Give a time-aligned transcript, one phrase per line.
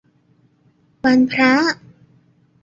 [1.03, 1.53] วันพระ